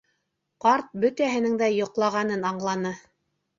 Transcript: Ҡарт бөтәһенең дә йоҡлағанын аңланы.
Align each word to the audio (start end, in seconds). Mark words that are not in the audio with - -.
Ҡарт 0.65 0.89
бөтәһенең 1.03 1.61
дә 1.63 1.69
йоҡлағанын 1.77 2.51
аңланы. 2.55 2.97